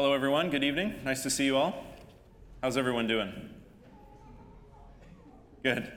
[0.00, 0.48] Hello, everyone.
[0.48, 0.94] Good evening.
[1.04, 1.84] Nice to see you all.
[2.62, 3.50] How's everyone doing?
[5.62, 5.92] Good.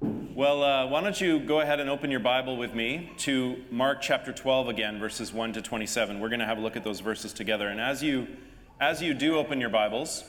[0.00, 4.00] Well, uh, why don't you go ahead and open your Bible with me to Mark
[4.00, 6.20] chapter 12 again, verses 1 to 27.
[6.20, 7.68] We're going to have a look at those verses together.
[7.68, 8.28] And as you,
[8.80, 10.24] as you do open your Bibles,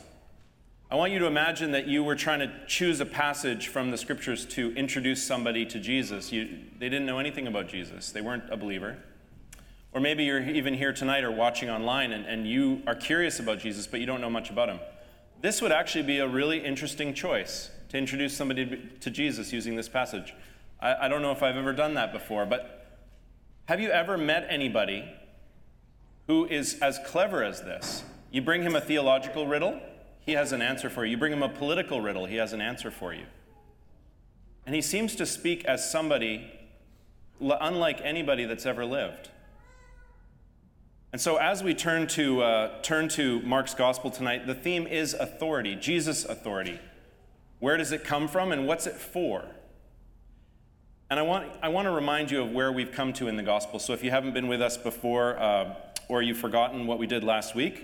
[0.91, 3.97] I want you to imagine that you were trying to choose a passage from the
[3.97, 6.33] scriptures to introduce somebody to Jesus.
[6.33, 8.97] You, they didn't know anything about Jesus, they weren't a believer.
[9.91, 13.59] Or maybe you're even here tonight or watching online and, and you are curious about
[13.59, 14.79] Jesus, but you don't know much about him.
[15.41, 19.89] This would actually be a really interesting choice to introduce somebody to Jesus using this
[19.89, 20.33] passage.
[20.79, 23.01] I, I don't know if I've ever done that before, but
[23.65, 25.09] have you ever met anybody
[26.27, 28.03] who is as clever as this?
[28.31, 29.79] You bring him a theological riddle,
[30.19, 31.11] he has an answer for you.
[31.11, 33.25] You bring him a political riddle, he has an answer for you.
[34.65, 36.51] And he seems to speak as somebody
[37.39, 39.29] unlike anybody that's ever lived.
[41.11, 45.15] And so, as we turn to, uh, turn to Mark's gospel tonight, the theme is
[45.15, 46.79] authority, Jesus' authority.
[47.57, 49.43] Where does it come from and what's it for?
[51.09, 53.43] And I want, I want to remind you of where we've come to in the
[53.43, 53.79] gospel.
[53.79, 55.73] So, if you haven't been with us before uh,
[56.09, 57.83] or you've forgotten what we did last week,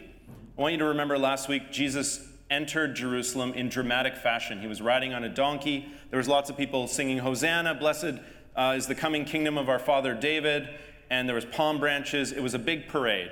[0.55, 4.61] I want you to remember last week Jesus entered Jerusalem in dramatic fashion.
[4.61, 5.87] He was riding on a donkey.
[6.11, 8.19] There was lots of people singing Hosanna, blessed
[8.55, 10.69] uh, is the coming kingdom of our father David,
[11.15, 12.33] and there was palm branches.
[12.33, 13.31] It was a big parade.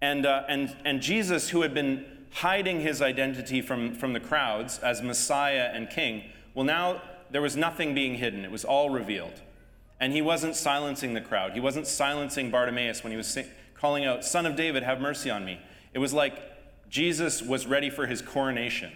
[0.00, 4.78] And, uh, and, and Jesus, who had been hiding his identity from, from the crowds
[4.78, 6.22] as Messiah and King,
[6.54, 8.44] well, now there was nothing being hidden.
[8.44, 9.40] It was all revealed.
[9.98, 11.54] And he wasn't silencing the crowd.
[11.54, 15.28] He wasn't silencing Bartimaeus when he was sing- calling out, Son of David, have mercy
[15.28, 15.58] on me.
[15.92, 16.40] It was like
[16.88, 18.92] Jesus was ready for his coronation.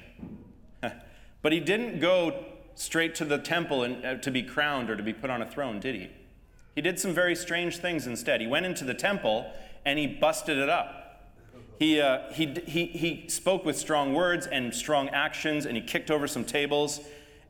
[1.43, 2.45] but he didn't go
[2.76, 5.51] straight to the temple and, uh, to be crowned or to be put on a
[5.51, 6.09] throne, did he?
[6.75, 8.41] He did some very strange things instead.
[8.41, 9.51] He went into the temple
[9.85, 11.01] and he busted it up.
[11.79, 16.11] He, uh, he, he, he spoke with strong words and strong actions, and he kicked
[16.11, 17.01] over some tables.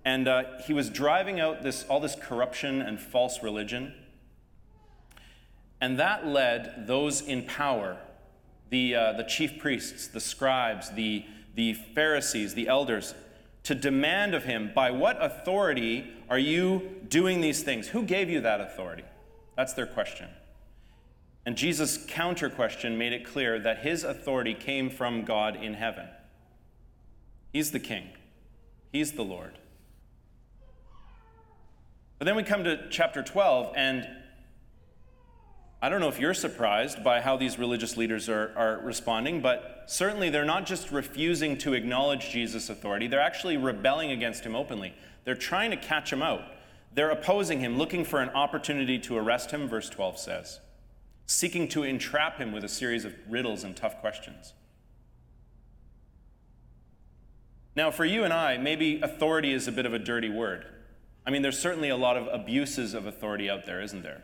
[0.05, 3.93] And uh, he was driving out this, all this corruption and false religion.
[5.81, 7.99] And that led those in power
[8.71, 11.25] the, uh, the chief priests, the scribes, the,
[11.57, 13.15] the Pharisees, the elders,
[13.65, 17.89] to demand of him, by what authority are you doing these things?
[17.89, 19.05] Who gave you that authority?
[19.57, 20.29] That's their question.
[21.45, 26.07] And Jesus' counter question made it clear that his authority came from God in heaven.
[27.53, 28.09] He's the king,
[28.93, 29.59] he's the Lord.
[32.19, 34.07] But then we come to chapter 12, and
[35.83, 39.85] I don't know if you're surprised by how these religious leaders are, are responding, but
[39.87, 44.95] certainly they're not just refusing to acknowledge Jesus' authority, they're actually rebelling against him openly.
[45.25, 46.43] They're trying to catch him out.
[46.93, 50.61] They're opposing him, looking for an opportunity to arrest him, verse 12 says,
[51.27, 54.53] seeking to entrap him with a series of riddles and tough questions.
[57.77, 60.67] Now, for you and I, maybe authority is a bit of a dirty word.
[61.25, 64.23] I mean, there's certainly a lot of abuses of authority out there, isn't there?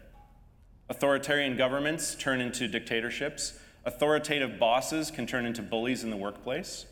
[0.89, 3.59] Authoritarian governments turn into dictatorships.
[3.85, 6.87] Authoritative bosses can turn into bullies in the workplace.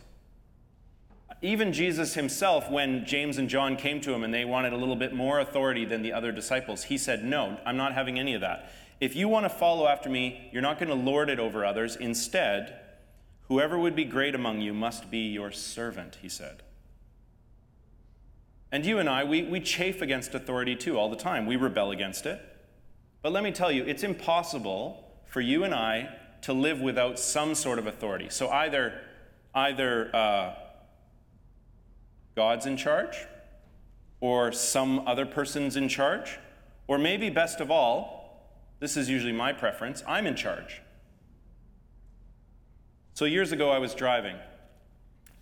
[1.43, 4.97] Even Jesus himself, when James and John came to him and they wanted a little
[4.97, 8.41] bit more authority than the other disciples, he said, No, I'm not having any of
[8.41, 8.71] that.
[9.01, 11.97] If you want to follow after me, you're not going to lord it over others.
[11.97, 12.79] Instead,
[13.49, 16.63] whoever would be great among you must be your servant, he said.
[18.73, 21.47] And you and I, we, we chafe against authority too all the time.
[21.47, 22.41] We rebel against it.
[23.25, 26.11] But let me tell you, it's impossible for you and I
[26.43, 28.27] to live without some sort of authority.
[28.29, 29.01] So either,
[29.55, 30.55] either uh,
[32.37, 33.17] God's in charge,
[34.21, 36.39] or some other person's in charge,
[36.87, 40.83] or maybe best of all, this is usually my preference, I'm in charge.
[43.15, 44.37] So years ago, I was driving,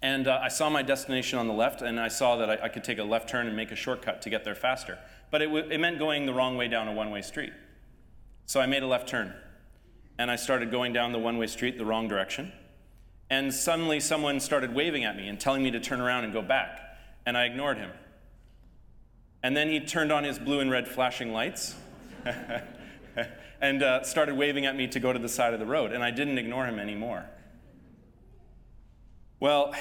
[0.02, 2.68] and uh, I saw my destination on the left, and I saw that I, I,
[2.68, 5.00] could take a left turn and make a shortcut to get there faster.
[5.32, 7.52] But it, w- it meant going the wrong way down a one way street.
[8.46, 9.34] So I made a left turn
[10.18, 12.52] and I started going down the one way street the wrong direction.
[13.30, 16.42] And suddenly someone started waving at me and telling me to turn around and go
[16.42, 16.80] back.
[17.24, 17.90] And I ignored him.
[19.42, 21.74] And then he turned on his blue and red flashing lights
[23.60, 25.92] and uh, started waving at me to go to the side of the road.
[25.92, 27.24] And I didn't ignore him anymore.
[29.40, 29.74] Well,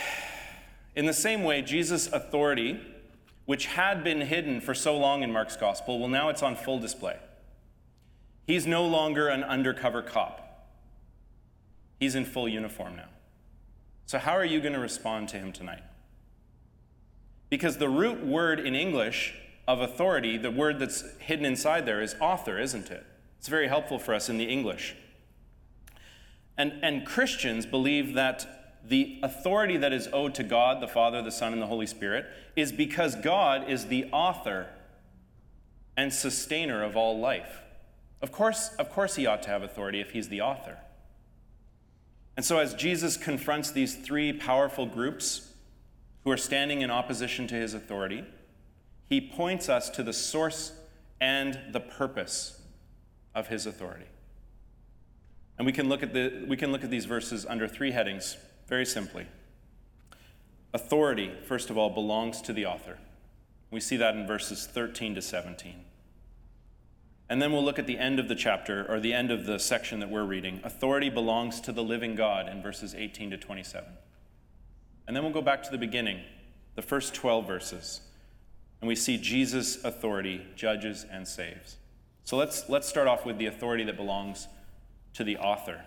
[0.95, 2.79] in the same way, Jesus' authority,
[3.45, 6.79] which had been hidden for so long in Mark's gospel, well, now it's on full
[6.79, 7.17] display.
[8.51, 10.67] He's no longer an undercover cop.
[12.01, 13.07] He's in full uniform now.
[14.07, 15.83] So, how are you going to respond to him tonight?
[17.49, 19.35] Because the root word in English
[19.69, 23.05] of authority, the word that's hidden inside there, is author, isn't it?
[23.39, 24.97] It's very helpful for us in the English.
[26.57, 31.31] And, and Christians believe that the authority that is owed to God, the Father, the
[31.31, 32.25] Son, and the Holy Spirit,
[32.57, 34.67] is because God is the author
[35.95, 37.61] and sustainer of all life.
[38.21, 40.77] Of course, of course, he ought to have authority if he's the author.
[42.37, 45.53] And so, as Jesus confronts these three powerful groups
[46.23, 48.23] who are standing in opposition to his authority,
[49.09, 50.73] he points us to the source
[51.19, 52.61] and the purpose
[53.35, 54.05] of his authority.
[55.57, 58.37] And we can look at, the, we can look at these verses under three headings
[58.67, 59.27] very simply.
[60.73, 62.97] Authority, first of all, belongs to the author.
[63.69, 65.83] We see that in verses 13 to 17.
[67.31, 69.57] And then we'll look at the end of the chapter, or the end of the
[69.57, 70.59] section that we're reading.
[70.65, 73.89] Authority belongs to the living God in verses 18 to 27.
[75.07, 76.19] And then we'll go back to the beginning,
[76.75, 78.01] the first 12 verses,
[78.81, 81.77] and we see Jesus' authority judges and saves.
[82.25, 84.49] So let's, let's start off with the authority that belongs
[85.13, 85.85] to the author.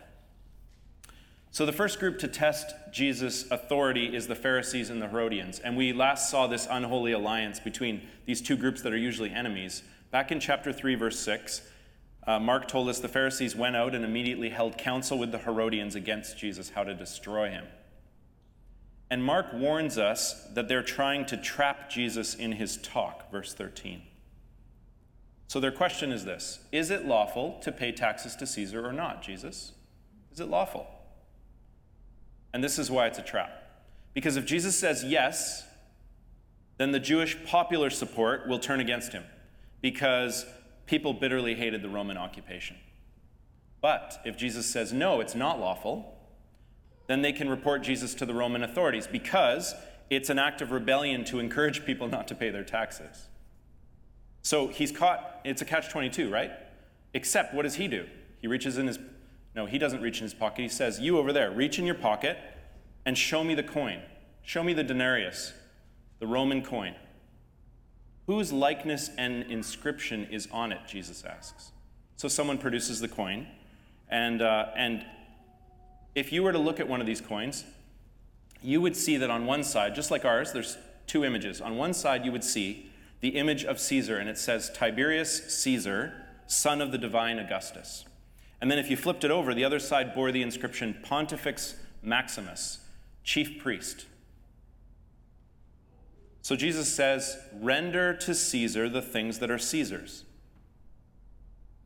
[1.51, 5.59] So, the first group to test Jesus' authority is the Pharisees and the Herodians.
[5.59, 9.83] And we last saw this unholy alliance between these two groups that are usually enemies.
[10.15, 11.61] Back in chapter 3, verse 6,
[12.25, 15.97] uh, Mark told us the Pharisees went out and immediately held counsel with the Herodians
[15.97, 17.65] against Jesus, how to destroy him.
[19.11, 24.03] And Mark warns us that they're trying to trap Jesus in his talk, verse 13.
[25.49, 29.21] So their question is this Is it lawful to pay taxes to Caesar or not,
[29.21, 29.73] Jesus?
[30.33, 30.87] Is it lawful?
[32.53, 33.51] And this is why it's a trap.
[34.13, 35.67] Because if Jesus says yes,
[36.79, 39.25] then the Jewish popular support will turn against him
[39.85, 40.47] because
[40.87, 42.75] people bitterly hated the Roman occupation.
[43.83, 46.19] But if Jesus says no, it's not lawful,
[47.07, 49.75] then they can report Jesus to the Roman authorities because
[50.09, 53.29] it's an act of rebellion to encourage people not to pay their taxes.
[54.41, 56.53] So he's caught, it's a catch 22, right?
[57.13, 58.07] Except what does he do?
[58.41, 58.99] He reaches in his
[59.55, 60.63] no, he doesn't reach in his pocket.
[60.63, 62.39] He says, You over there, reach in your pocket
[63.05, 64.01] and show me the coin.
[64.43, 65.53] Show me the denarius,
[66.21, 66.95] the Roman coin.
[68.27, 70.81] Whose likeness and inscription is on it?
[70.87, 71.73] Jesus asks.
[72.17, 73.47] So someone produces the coin,
[74.09, 75.05] and, uh, and
[76.15, 77.65] if you were to look at one of these coins,
[78.63, 81.61] you would see that on one side, just like ours, there's two images.
[81.61, 86.15] On one side, you would see the image of Caesar, and it says Tiberius Caesar,
[86.47, 88.05] son of the divine Augustus.
[88.61, 92.79] And then if you flipped it over, the other side bore the inscription Pontifex Maximus,
[93.23, 94.07] chief priest.
[96.45, 100.25] So Jesus says, render to Caesar the things that are Caesar's.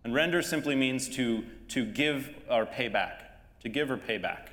[0.03, 4.51] And render simply means to, to give or pay back, to give or pay back.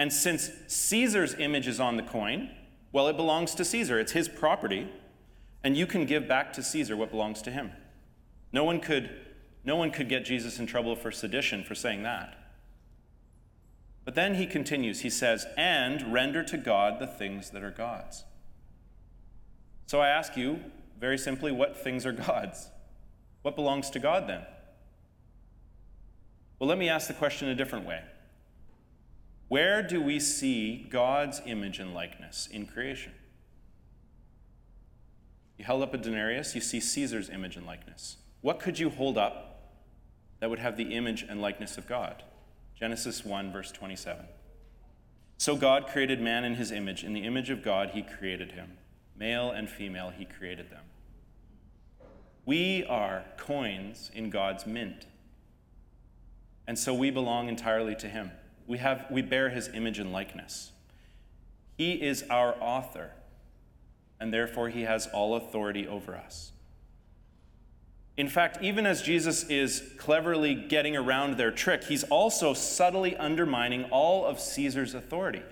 [0.00, 2.50] And since Caesar's image is on the coin,
[2.90, 4.00] well, it belongs to Caesar.
[4.00, 4.88] It's his property,
[5.62, 7.70] and you can give back to Caesar what belongs to him.
[8.52, 9.10] No one could
[9.62, 12.36] no one could get Jesus in trouble for sedition for saying that.
[14.04, 18.24] But then he continues, he says, and render to God the things that are God's.
[19.86, 20.60] So I ask you,
[20.98, 22.70] very simply, what things are God's?
[23.42, 24.42] What belongs to God then?
[26.58, 28.02] Well, let me ask the question a different way.
[29.48, 33.12] Where do we see God's image and likeness in creation?
[35.58, 38.16] You held up a denarius, you see Caesar's image and likeness.
[38.40, 39.52] What could you hold up
[40.42, 42.24] that would have the image and likeness of God.
[42.74, 44.24] Genesis 1, verse 27.
[45.38, 47.04] So God created man in his image.
[47.04, 48.72] In the image of God, he created him.
[49.22, 50.82] Male and female, he created them.
[52.44, 55.06] We are coins in God's mint.
[56.66, 58.32] And so we belong entirely to him.
[58.66, 60.72] We, have, we bear his image and likeness.
[61.78, 63.12] He is our author,
[64.18, 66.50] and therefore he has all authority over us.
[68.16, 73.84] In fact, even as Jesus is cleverly getting around their trick, he's also subtly undermining
[73.84, 75.42] all of Caesar's authority.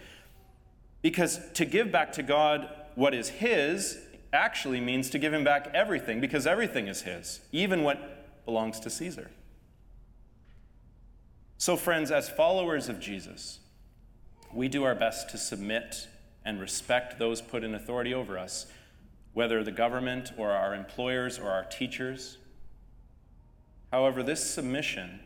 [1.02, 3.98] Because to give back to God what is his
[4.32, 8.90] actually means to give him back everything, because everything is his, even what belongs to
[8.90, 9.30] Caesar.
[11.58, 13.60] So, friends, as followers of Jesus,
[14.52, 16.08] we do our best to submit
[16.44, 18.66] and respect those put in authority over us,
[19.34, 22.38] whether the government or our employers or our teachers.
[23.92, 25.20] However, this submission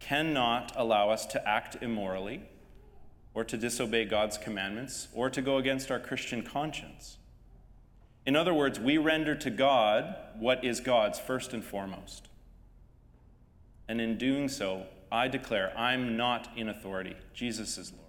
[0.00, 2.42] cannot allow us to act immorally
[3.34, 7.16] or to disobey God's commandments or to go against our Christian conscience.
[8.26, 12.28] In other words, we render to God what is God's first and foremost.
[13.88, 17.16] And in doing so, I declare I'm not in authority.
[17.34, 18.04] Jesus is Lord.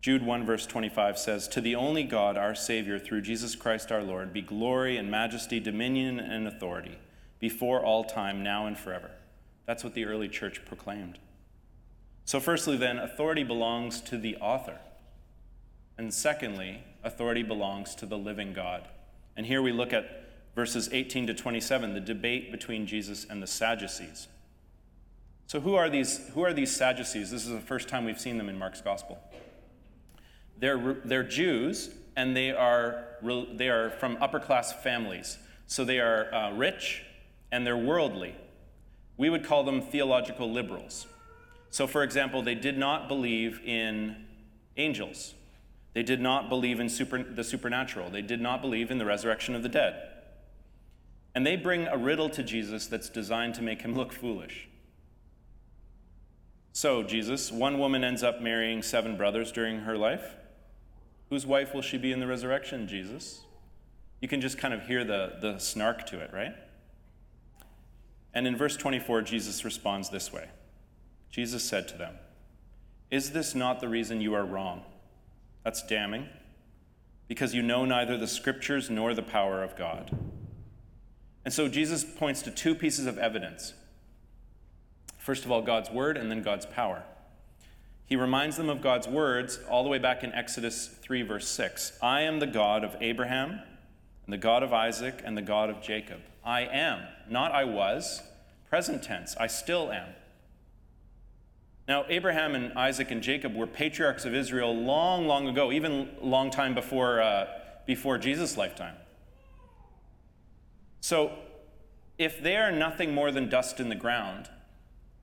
[0.00, 4.02] Jude 1, verse 25 says, To the only God, our Savior, through Jesus Christ our
[4.02, 6.98] Lord, be glory and majesty, dominion and authority
[7.40, 9.10] before all time, now and forever.
[9.66, 11.18] That's what the early church proclaimed.
[12.28, 14.76] So, firstly, then, authority belongs to the author.
[15.96, 18.86] And secondly, authority belongs to the living God.
[19.34, 23.46] And here we look at verses 18 to 27, the debate between Jesus and the
[23.46, 24.28] Sadducees.
[25.46, 27.30] So, who are these, who are these Sadducees?
[27.30, 29.18] This is the first time we've seen them in Mark's gospel.
[30.58, 33.06] They're, they're Jews, and they are,
[33.54, 35.38] they are from upper class families.
[35.66, 37.04] So, they are uh, rich
[37.50, 38.34] and they're worldly.
[39.16, 41.06] We would call them theological liberals.
[41.70, 44.16] So, for example, they did not believe in
[44.76, 45.34] angels.
[45.94, 48.10] They did not believe in super, the supernatural.
[48.10, 50.08] They did not believe in the resurrection of the dead.
[51.34, 54.68] And they bring a riddle to Jesus that's designed to make him look foolish.
[56.72, 60.36] So, Jesus, one woman ends up marrying seven brothers during her life.
[61.28, 63.40] Whose wife will she be in the resurrection, Jesus?
[64.20, 66.54] You can just kind of hear the, the snark to it, right?
[68.32, 70.48] And in verse 24, Jesus responds this way
[71.30, 72.14] Jesus said to them,
[73.10, 74.82] Is this not the reason you are wrong?
[75.64, 76.28] That's damning,
[77.26, 80.16] because you know neither the scriptures nor the power of God.
[81.44, 83.74] And so Jesus points to two pieces of evidence.
[85.18, 87.04] First of all, God's word, and then God's power.
[88.06, 91.98] He reminds them of God's words all the way back in Exodus 3, verse 6.
[92.02, 93.60] I am the God of Abraham,
[94.24, 96.20] and the God of Isaac, and the God of Jacob.
[96.42, 98.22] I am, not I was,
[98.70, 100.08] present tense, I still am.
[101.88, 106.50] Now, Abraham and Isaac and Jacob were patriarchs of Israel long, long ago, even long
[106.50, 107.46] time before, uh,
[107.86, 108.94] before Jesus' lifetime.
[111.00, 111.32] So,
[112.18, 114.50] if they are nothing more than dust in the ground,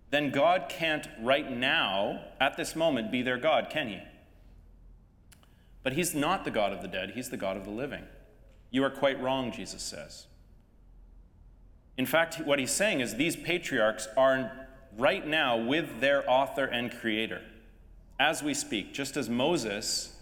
[0.10, 4.00] then God can't right now, at this moment, be their God, can he?
[5.84, 8.06] But he's not the God of the dead, he's the God of the living.
[8.72, 10.26] You are quite wrong, Jesus says.
[11.96, 14.65] In fact, what he's saying is these patriarchs are
[14.98, 17.42] right now with their author and creator
[18.20, 20.16] as we speak, just as Moses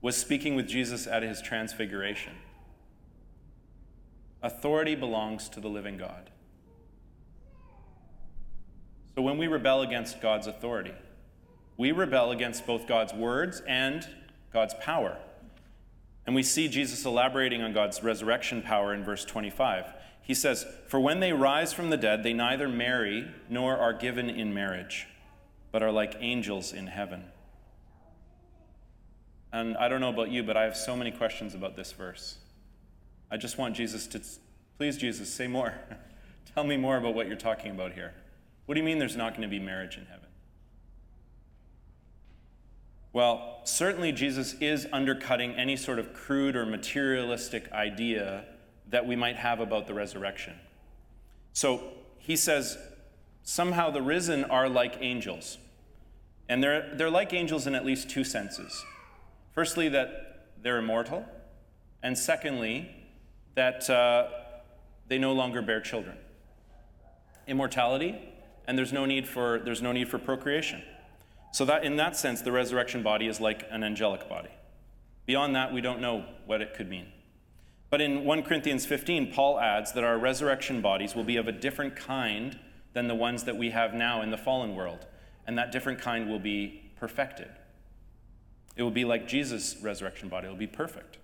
[0.00, 2.32] was speaking with Jesus at his transfiguration.
[4.42, 6.30] Authority belongs to the living God.
[9.14, 10.94] So when we rebel against God's authority,
[11.76, 14.06] we rebel against both God's words and
[14.52, 15.16] God's power.
[16.26, 19.86] And we see Jesus elaborating on God's resurrection power in verse 25.
[20.28, 24.28] He says, For when they rise from the dead, they neither marry nor are given
[24.28, 25.08] in marriage,
[25.72, 27.24] but are like angels in heaven.
[29.50, 32.36] And I don't know about you, but I have so many questions about this verse.
[33.30, 34.20] I just want Jesus to,
[34.76, 35.72] please, Jesus, say more.
[36.54, 38.12] Tell me more about what you're talking about here.
[38.66, 40.28] What do you mean there's not going to be marriage in heaven?
[43.14, 48.44] Well, certainly Jesus is undercutting any sort of crude or materialistic idea
[48.90, 50.54] that we might have about the resurrection.
[51.52, 51.82] So
[52.18, 52.78] he says,
[53.42, 55.58] somehow the risen are like angels.
[56.48, 58.84] And they're, they're like angels in at least two senses.
[59.52, 61.24] Firstly, that they're immortal,
[62.02, 62.90] and secondly,
[63.54, 64.28] that uh,
[65.08, 66.16] they no longer bear children.
[67.46, 68.18] Immortality,
[68.66, 70.82] and there's no need for, there's no need for procreation.
[71.52, 74.50] So that in that sense, the resurrection body is like an angelic body.
[75.26, 77.06] Beyond that, we don't know what it could mean.
[77.90, 81.52] But in 1 Corinthians 15, Paul adds that our resurrection bodies will be of a
[81.52, 82.58] different kind
[82.92, 85.06] than the ones that we have now in the fallen world,
[85.46, 87.48] and that different kind will be perfected.
[88.76, 91.18] It will be like Jesus' resurrection body, it will be perfect.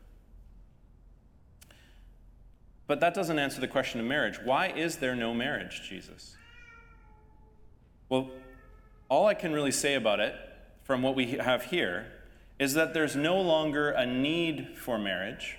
[2.87, 4.39] But that doesn't answer the question of marriage.
[4.43, 6.37] Why is there no marriage, Jesus?
[8.09, 8.31] Well,
[9.09, 10.35] all I can really say about it
[10.83, 12.07] from what we have here
[12.59, 15.59] is that there's no longer a need for marriage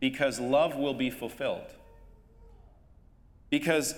[0.00, 1.74] because love will be fulfilled.
[3.50, 3.94] Because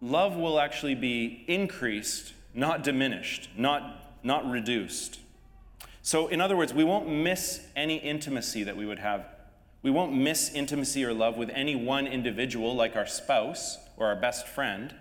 [0.00, 5.20] love will actually be increased, not diminished, not, not reduced.
[6.02, 9.26] So, in other words, we won't miss any intimacy that we would have.
[9.82, 14.16] We won't miss intimacy or love with any one individual, like our spouse or our
[14.16, 14.94] best friend,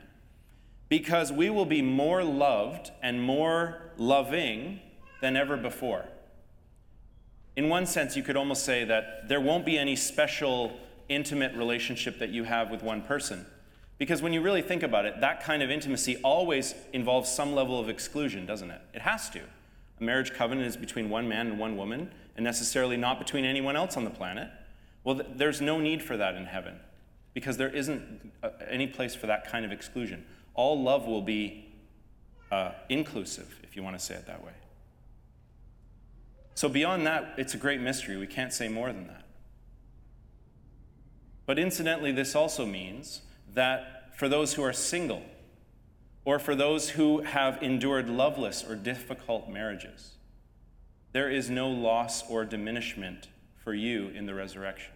[0.87, 4.79] because we will be more loved and more loving
[5.21, 6.05] than ever before
[7.59, 10.79] in one sense, you could almost say that there won't be any special
[11.09, 13.45] intimate relationship that you have with one person.
[13.97, 17.77] Because when you really think about it, that kind of intimacy always involves some level
[17.77, 18.79] of exclusion, doesn't it?
[18.93, 19.41] It has to.
[19.99, 23.75] A marriage covenant is between one man and one woman, and necessarily not between anyone
[23.75, 24.49] else on the planet.
[25.03, 26.79] Well, th- there's no need for that in heaven,
[27.33, 30.25] because there isn't uh, any place for that kind of exclusion.
[30.53, 31.67] All love will be
[32.53, 34.53] uh, inclusive, if you want to say it that way.
[36.59, 38.17] So, beyond that, it's a great mystery.
[38.17, 39.23] We can't say more than that.
[41.45, 43.21] But incidentally, this also means
[43.53, 45.23] that for those who are single,
[46.25, 50.15] or for those who have endured loveless or difficult marriages.
[51.13, 53.29] There is no loss or diminishment
[53.63, 54.91] for you in the resurrection.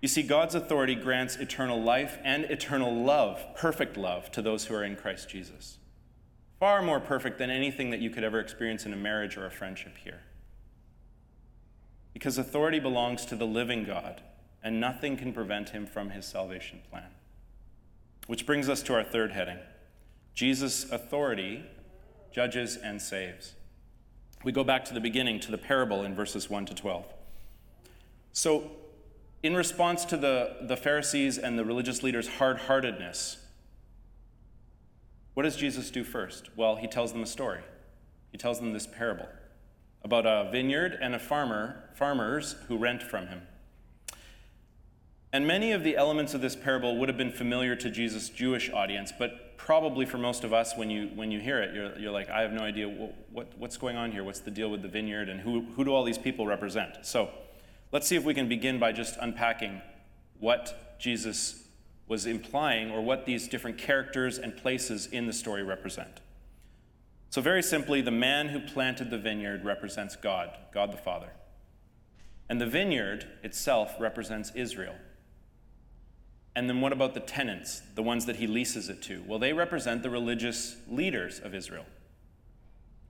[0.00, 4.76] You see, God's authority grants eternal life and eternal love, perfect love, to those who
[4.76, 5.77] are in Christ Jesus.
[6.58, 9.50] Far more perfect than anything that you could ever experience in a marriage or a
[9.50, 10.20] friendship here.
[12.12, 14.22] Because authority belongs to the living God,
[14.62, 17.10] and nothing can prevent him from his salvation plan.
[18.26, 19.58] Which brings us to our third heading
[20.34, 21.64] Jesus' authority
[22.32, 23.54] judges and saves.
[24.44, 27.04] We go back to the beginning, to the parable in verses 1 to 12.
[28.32, 28.70] So,
[29.42, 33.38] in response to the, the Pharisees and the religious leaders' hard heartedness,
[35.38, 36.50] what does Jesus do first?
[36.56, 37.60] Well, he tells them a story.
[38.32, 39.28] He tells them this parable
[40.02, 43.42] about a vineyard and a farmer, farmers who rent from him.
[45.32, 48.68] And many of the elements of this parable would have been familiar to Jesus' Jewish
[48.72, 52.10] audience, but probably for most of us, when you, when you hear it, you're, you're
[52.10, 54.24] like, I have no idea what, what, what's going on here.
[54.24, 57.06] What's the deal with the vineyard, and who, who do all these people represent?
[57.06, 57.30] So
[57.92, 59.82] let's see if we can begin by just unpacking
[60.40, 61.62] what Jesus
[62.08, 66.20] was implying or what these different characters and places in the story represent.
[67.30, 71.30] So, very simply, the man who planted the vineyard represents God, God the Father.
[72.48, 74.94] And the vineyard itself represents Israel.
[76.56, 79.22] And then what about the tenants, the ones that he leases it to?
[79.26, 81.84] Well, they represent the religious leaders of Israel.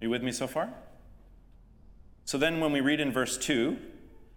[0.01, 0.69] Are you with me so far?
[2.25, 3.79] So then, when we read in verse 2,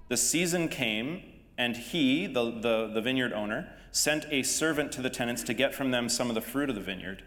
[0.07, 1.23] the season came,
[1.57, 5.75] and he, the, the, the, vineyard owner, sent a servant to the tenants to get
[5.75, 7.23] from them some of the fruit of the vineyard.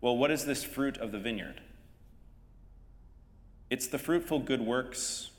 [0.00, 1.60] Well, what is this fruit of the vineyard?
[3.68, 5.30] It's the fruitful good works,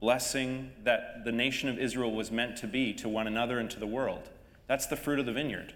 [0.00, 3.80] blessing that the nation of Israel was meant to be to one another and to
[3.80, 4.28] the world.
[4.66, 5.72] That's the fruit of the vineyard.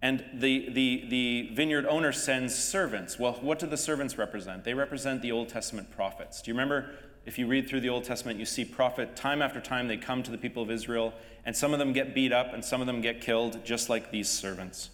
[0.00, 3.18] And the, the, the vineyard owner sends servants.
[3.18, 4.64] Well, what do the servants represent?
[4.64, 6.40] They represent the Old Testament prophets.
[6.40, 6.94] Do you remember
[7.28, 10.22] if you read through the Old Testament, you see prophet time after time they come
[10.22, 11.12] to the people of Israel,
[11.44, 14.10] and some of them get beat up and some of them get killed, just like
[14.10, 14.88] these servants.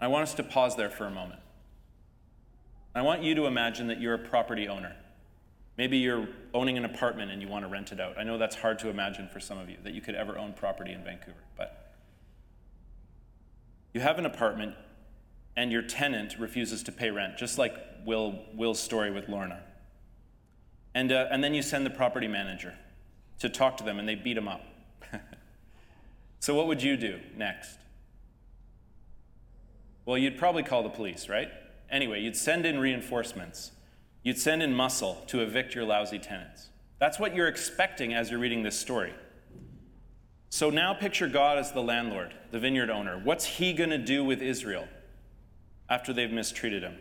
[0.00, 1.40] I want us to pause there for a moment.
[2.94, 4.94] I want you to imagine that you're a property owner.
[5.76, 8.16] Maybe you're owning an apartment and you want to rent it out.
[8.16, 10.52] I know that's hard to imagine for some of you that you could ever own
[10.52, 11.92] property in Vancouver, but
[13.94, 14.76] you have an apartment
[15.56, 17.74] and your tenant refuses to pay rent, just like
[18.06, 19.60] Will, Will's story with Lorna.
[20.94, 22.74] And, uh, and then you send the property manager
[23.38, 24.62] to talk to them and they beat him up.
[26.40, 27.78] so, what would you do next?
[30.04, 31.48] Well, you'd probably call the police, right?
[31.90, 33.72] Anyway, you'd send in reinforcements.
[34.22, 36.68] You'd send in muscle to evict your lousy tenants.
[36.98, 39.12] That's what you're expecting as you're reading this story.
[40.48, 43.18] So now picture God as the landlord, the vineyard owner.
[43.18, 44.86] What's he going to do with Israel
[45.88, 46.98] after they've mistreated him?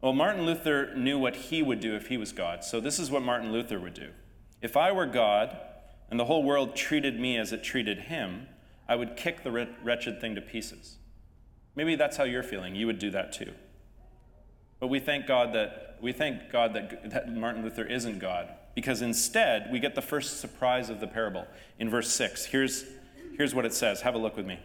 [0.00, 2.64] Well, Martin Luther knew what he would do if he was God.
[2.64, 4.10] So this is what Martin Luther would do.
[4.62, 5.56] If I were God
[6.10, 8.46] and the whole world treated me as it treated him,
[8.88, 10.96] I would kick the wretched thing to pieces.
[11.74, 12.74] Maybe that's how you're feeling.
[12.74, 13.52] You would do that too.
[14.78, 19.02] But we thank God that we thank God that, that Martin Luther isn't God, because
[19.02, 21.46] instead we get the first surprise of the parable
[21.78, 22.46] in verse 6.
[22.46, 22.84] Here's,
[23.36, 24.02] here's what it says.
[24.02, 24.60] Have a look with me.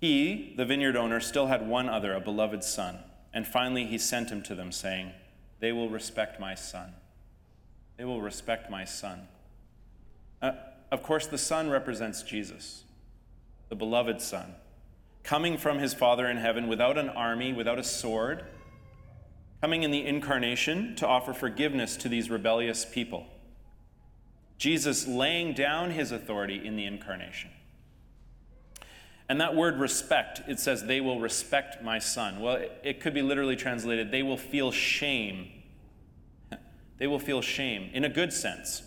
[0.00, 2.98] He, the vineyard owner, still had one other, a beloved son,
[3.32, 5.12] and finally he sent him to them, saying,
[5.60, 6.94] They will respect my son.
[7.96, 9.28] They will respect my son.
[10.42, 10.52] Uh,
[10.90, 12.84] of course, the son represents Jesus,
[13.68, 14.54] the beloved son,
[15.22, 18.44] coming from his Father in heaven without an army, without a sword
[19.60, 23.26] coming in the incarnation to offer forgiveness to these rebellious people.
[24.58, 27.50] Jesus laying down his authority in the incarnation.
[29.28, 32.40] And that word respect, it says, they will respect my son.
[32.40, 35.50] Well, it could be literally translated, they will feel shame.
[36.98, 38.82] They will feel shame in a good sense.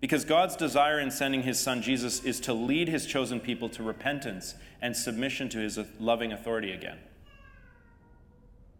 [0.00, 3.82] Because God's desire in sending his son Jesus is to lead his chosen people to
[3.82, 6.98] repentance and submission to his loving authority again.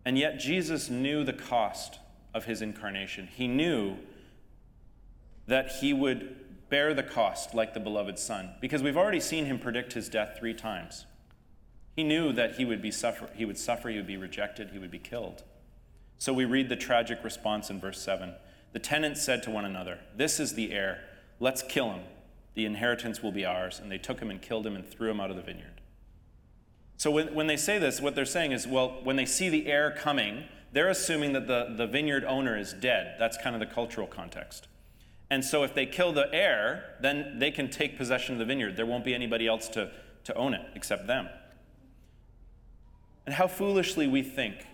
[0.04, 1.98] And yet, Jesus knew the cost
[2.32, 3.28] of his incarnation.
[3.36, 3.96] He knew
[5.46, 6.36] that he would
[6.70, 10.36] bear the cost like the beloved Son, because we've already seen him predict his death
[10.38, 11.04] three times.
[11.96, 14.78] He knew that he would, be suffer, he would suffer, he would be rejected, he
[14.78, 15.42] would be killed.
[16.16, 18.34] So we read the tragic response in verse 7.
[18.72, 21.00] The tenants said to one another, This is the heir.
[21.40, 22.02] Let's kill him.
[22.54, 23.80] The inheritance will be ours.
[23.80, 25.80] And they took him and killed him and threw him out of the vineyard.
[26.96, 29.66] So when, when they say this, what they're saying is, well, when they see the
[29.66, 33.16] heir coming, they're assuming that the, the vineyard owner is dead.
[33.18, 34.68] That's kind of the cultural context.
[35.30, 38.76] And so if they kill the heir, then they can take possession of the vineyard.
[38.76, 39.90] There won't be anybody else to,
[40.24, 41.28] to own it except them.
[43.26, 44.66] And how foolishly we think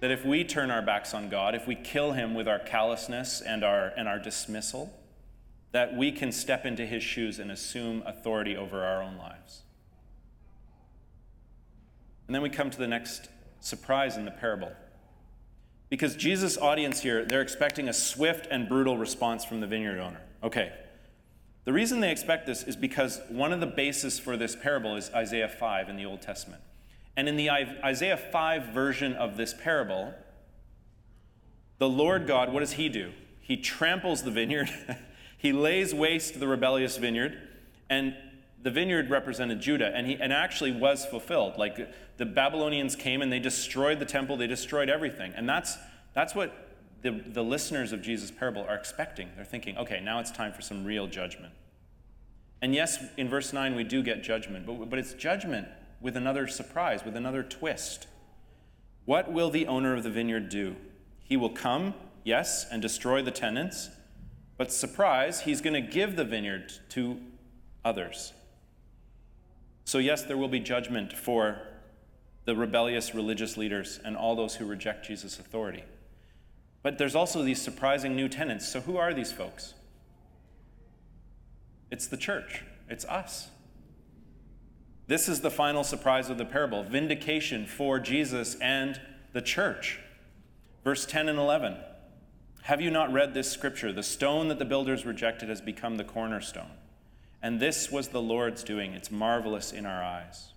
[0.00, 3.40] that if we turn our backs on God, if we kill him with our callousness
[3.40, 4.92] and our, and our dismissal,
[5.70, 9.62] that we can step into his shoes and assume authority over our own lives.
[12.26, 13.28] And then we come to the next
[13.60, 14.72] surprise in the parable.
[15.92, 20.22] Because Jesus' audience here, they're expecting a swift and brutal response from the vineyard owner.
[20.42, 20.72] Okay.
[21.66, 25.10] The reason they expect this is because one of the bases for this parable is
[25.14, 26.62] Isaiah 5 in the Old Testament.
[27.14, 30.14] And in the Isaiah 5 version of this parable,
[31.76, 33.12] the Lord God, what does he do?
[33.42, 34.70] He tramples the vineyard,
[35.36, 37.36] he lays waste the rebellious vineyard,
[37.90, 38.14] and
[38.62, 41.54] the vineyard represented Judah, and, he, and actually was fulfilled.
[41.58, 45.32] Like the Babylonians came and they destroyed the temple, they destroyed everything.
[45.34, 45.76] And that's,
[46.14, 46.68] that's what
[47.02, 49.28] the, the listeners of Jesus' parable are expecting.
[49.34, 51.52] They're thinking, okay, now it's time for some real judgment.
[52.60, 55.66] And yes, in verse 9, we do get judgment, but, but it's judgment
[56.00, 58.06] with another surprise, with another twist.
[59.04, 60.76] What will the owner of the vineyard do?
[61.24, 63.90] He will come, yes, and destroy the tenants,
[64.56, 67.18] but surprise, he's going to give the vineyard to
[67.84, 68.32] others.
[69.84, 71.58] So, yes, there will be judgment for
[72.44, 75.84] the rebellious religious leaders and all those who reject Jesus' authority.
[76.82, 78.66] But there's also these surprising new tenants.
[78.68, 79.74] So, who are these folks?
[81.90, 83.48] It's the church, it's us.
[85.08, 89.00] This is the final surprise of the parable vindication for Jesus and
[89.32, 90.00] the church.
[90.84, 91.76] Verse 10 and 11.
[92.62, 93.92] Have you not read this scripture?
[93.92, 96.70] The stone that the builders rejected has become the cornerstone.
[97.42, 98.92] And this was the Lord's doing.
[98.92, 100.50] It's marvelous in our eyes.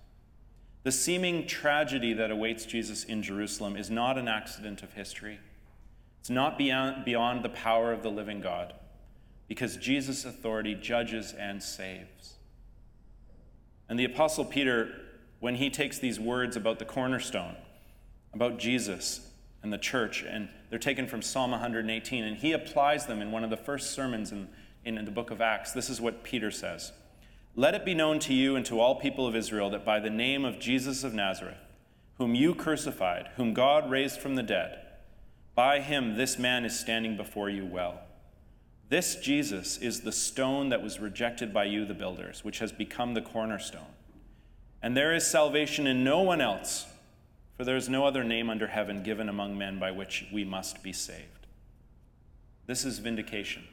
[0.83, 5.39] The seeming tragedy that awaits Jesus in Jerusalem is not an accident of history.
[6.19, 8.73] It's not beyond, beyond the power of the living God,
[9.47, 12.35] because Jesus' authority judges and saves.
[13.89, 14.91] And the Apostle Peter,
[15.39, 17.55] when he takes these words about the cornerstone,
[18.33, 19.27] about Jesus
[19.63, 23.43] and the church, and they're taken from Psalm 118, and he applies them in one
[23.43, 24.49] of the first sermons in
[24.85, 26.93] in the book of Acts, this is what Peter says
[27.55, 30.09] Let it be known to you and to all people of Israel that by the
[30.09, 31.57] name of Jesus of Nazareth,
[32.17, 34.79] whom you crucified, whom God raised from the dead,
[35.55, 38.01] by him this man is standing before you well.
[38.89, 43.13] This Jesus is the stone that was rejected by you, the builders, which has become
[43.13, 43.93] the cornerstone.
[44.81, 46.85] And there is salvation in no one else,
[47.57, 50.83] for there is no other name under heaven given among men by which we must
[50.83, 51.47] be saved.
[52.67, 53.63] This is vindication.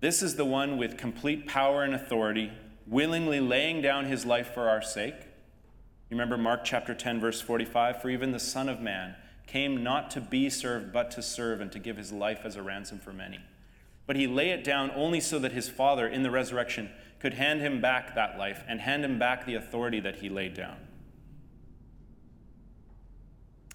[0.00, 2.50] This is the one with complete power and authority,
[2.86, 5.14] willingly laying down his life for our sake.
[6.08, 9.14] You remember Mark chapter 10, verse 45 For even the Son of Man
[9.46, 12.62] came not to be served, but to serve and to give his life as a
[12.62, 13.40] ransom for many.
[14.06, 17.60] But he lay it down only so that his Father in the resurrection could hand
[17.60, 20.76] him back that life and hand him back the authority that he laid down.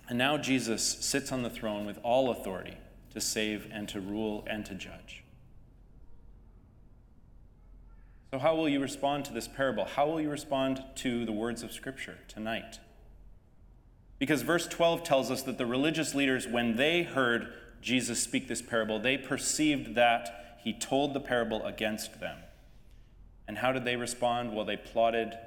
[0.10, 2.78] And now Jesus sits on the throne with all authority
[3.12, 5.25] to save and to rule and to judge.
[8.32, 9.86] So, how will you respond to this parable?
[9.86, 12.80] How will you respond to the words of Scripture tonight?
[14.20, 18.62] Because verse 12 tells us that the religious leaders, when they heard Jesus speak this
[18.62, 22.40] parable, they perceived that he told the parable against them.
[23.48, 24.56] And how did they respond?
[24.56, 25.38] Well, they plotted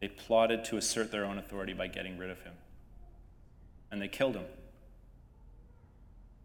[0.00, 2.54] they plotted to assert their own authority by getting rid of him.
[3.90, 4.44] And they killed him.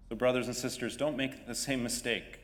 [0.10, 2.40] So brothers and sisters, don't make the same mistake.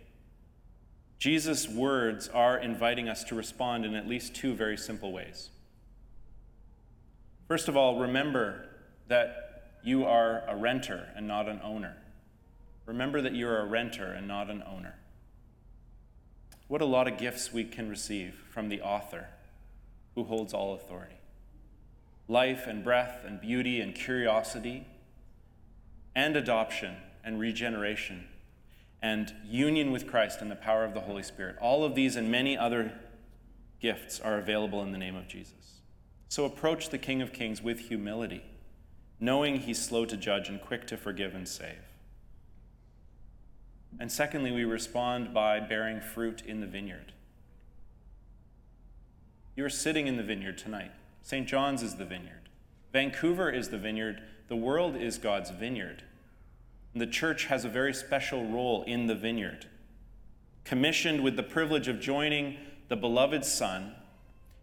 [1.20, 5.50] Jesus' words are inviting us to respond in at least two very simple ways.
[7.48, 8.66] First of all, remember
[9.10, 11.98] that you are a renter and not an owner.
[12.86, 14.96] Remember that you're a renter and not an owner.
[16.70, 19.28] What a lot of gifts we can receive from the author
[20.16, 21.16] who holds all authority
[22.28, 24.86] life and breath and beauty and curiosity
[26.16, 28.28] and adoption and regeneration
[29.02, 31.56] and union with Christ and the power of the Holy Spirit.
[31.62, 32.94] All of these and many other
[33.80, 35.82] gifts are available in the name of Jesus.
[36.28, 38.44] So approach the King of Kings with humility,
[39.20, 41.80] knowing he's slow to judge and quick to forgive and save.
[44.00, 47.14] And secondly, we respond by bearing fruit in the vineyard.
[49.56, 50.92] You're sitting in the vineyard tonight.
[51.22, 51.48] St.
[51.48, 52.50] John's is the vineyard.
[52.94, 54.22] Vancouver is the vineyard.
[54.48, 56.04] The world is God's vineyard.
[56.96, 59.68] The church has a very special role in the vineyard,
[60.64, 62.58] commissioned with the privilege of joining
[62.88, 63.94] the beloved Son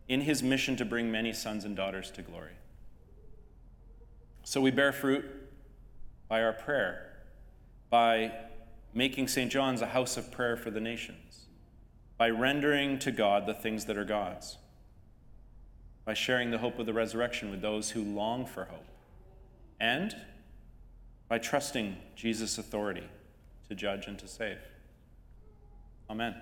[0.09, 2.53] in his mission to bring many sons and daughters to glory.
[4.45, 5.25] So we bear fruit
[6.29, 7.13] by our prayer,
[7.91, 8.33] by
[8.93, 9.51] making St.
[9.51, 11.47] John's a house of prayer for the nations,
[12.17, 14.59] by rendering to God the things that are God's,
[16.05, 18.87] by sharing the hope of the resurrection with those who long for hope,
[19.81, 20.15] and
[21.29, 23.09] by trusting Jesus' authority
[23.69, 24.59] to judge and to save.
[26.09, 26.35] Amen.